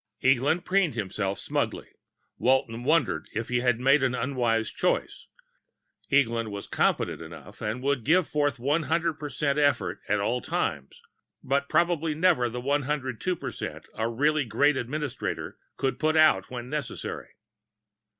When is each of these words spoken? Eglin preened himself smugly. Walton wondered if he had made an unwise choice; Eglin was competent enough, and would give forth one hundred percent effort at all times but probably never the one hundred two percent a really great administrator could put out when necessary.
Eglin 0.23 0.61
preened 0.61 0.95
himself 0.95 1.37
smugly. 1.37 1.89
Walton 2.39 2.83
wondered 2.83 3.29
if 3.35 3.49
he 3.49 3.59
had 3.59 3.79
made 3.79 4.01
an 4.01 4.15
unwise 4.15 4.71
choice; 4.71 5.27
Eglin 6.11 6.49
was 6.49 6.65
competent 6.65 7.21
enough, 7.21 7.61
and 7.61 7.83
would 7.83 8.03
give 8.03 8.27
forth 8.27 8.57
one 8.59 8.85
hundred 8.89 9.19
percent 9.19 9.59
effort 9.59 10.01
at 10.09 10.19
all 10.19 10.41
times 10.41 10.99
but 11.43 11.69
probably 11.69 12.15
never 12.15 12.49
the 12.49 12.59
one 12.59 12.81
hundred 12.89 13.21
two 13.21 13.35
percent 13.35 13.85
a 13.93 14.09
really 14.09 14.43
great 14.43 14.75
administrator 14.75 15.59
could 15.77 15.99
put 15.99 16.17
out 16.17 16.49
when 16.49 16.67
necessary. 16.67 17.35